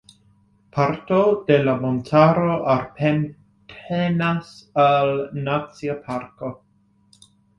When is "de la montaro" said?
1.49-2.47